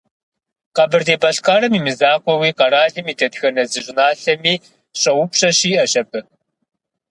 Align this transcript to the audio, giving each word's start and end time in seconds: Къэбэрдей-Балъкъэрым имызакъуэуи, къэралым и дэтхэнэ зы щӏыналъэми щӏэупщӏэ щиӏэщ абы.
Къэбэрдей-Балъкъэрым 0.75 1.73
имызакъуэуи, 1.79 2.57
къэралым 2.57 3.05
и 3.11 3.13
дэтхэнэ 3.19 3.63
зы 3.71 3.79
щӏыналъэми 3.85 4.53
щӏэупщӏэ 4.99 5.49
щиӏэщ 5.57 5.93
абы. 6.01 6.19